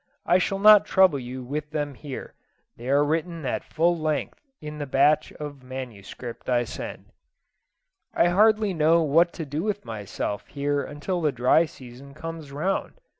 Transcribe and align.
I 0.25 0.39
shall 0.39 0.57
not 0.57 0.87
trouble 0.87 1.19
you 1.19 1.43
with 1.43 1.69
them 1.69 1.93
here: 1.93 2.33
they 2.75 2.89
are 2.89 3.03
written 3.03 3.45
at 3.45 3.63
full 3.63 3.95
length 3.95 4.41
in 4.59 4.79
the 4.79 4.87
batch 4.87 5.31
of 5.33 5.61
MS. 5.61 6.15
I 6.47 6.63
send. 6.63 7.05
I 8.11 8.29
hardly 8.29 8.73
know 8.73 9.03
what 9.03 9.31
to 9.33 9.45
do 9.45 9.61
with 9.61 9.85
myself 9.85 10.47
here 10.47 10.81
until 10.83 11.21
the 11.21 11.31
dry 11.31 11.65
season 11.67 12.15
comes 12.15 12.51
round. 12.51 12.93